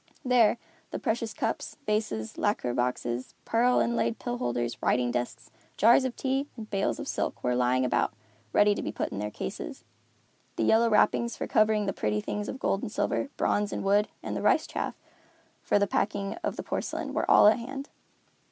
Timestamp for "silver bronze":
12.91-13.71